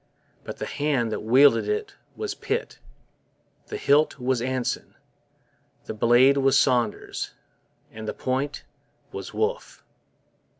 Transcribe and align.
But 0.43 0.57
the 0.57 0.65
hand 0.65 1.11
that 1.11 1.19
wielded 1.19 1.69
it 1.69 1.93
was 2.15 2.33
Pitt; 2.33 2.79
the 3.67 3.77
hilt 3.77 4.17
was 4.17 4.41
Anson, 4.41 4.95
the 5.85 5.93
blade 5.93 6.37
was 6.37 6.57
Saunders, 6.57 7.35
and 7.91 8.07
the 8.07 8.13
point 8.15 8.63
was 9.11 9.31
Wolfe. 9.31 9.83